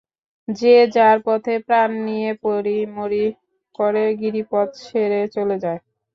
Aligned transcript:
যে 0.47 0.75
যার 0.95 1.17
পথে 1.25 1.55
প্রাণ 1.67 1.89
নিয়ে 2.07 2.31
পড়ি 2.43 2.77
মরি 2.95 3.25
করে 3.75 4.05
গিরিপথ 4.19 4.67
ছেড়ে 4.83 5.21
চলে 5.35 5.57
যায়। 5.63 5.79